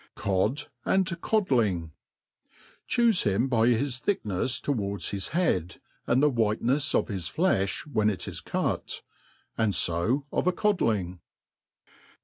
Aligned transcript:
Cod 0.15 0.63
and 0.83 1.05
Codling, 1.21 1.91
CHUSE 2.87 3.21
him 3.21 3.47
by 3.47 3.67
his 3.67 3.99
thicknefs 3.99 4.59
towards 4.59 5.09
his 5.09 5.27
head, 5.27 5.79
and 6.07 6.23
the 6.23 6.31
whjtenefs 6.31 6.95
of 6.95 7.07
his 7.07 7.29
flefli 7.29 7.81
when 7.85 8.09
it 8.09 8.27
is 8.27 8.41
cut: 8.41 9.03
and 9.59 9.75
fo 9.75 10.25
of 10.31 10.47
a 10.47 10.51
codling. 10.51 11.19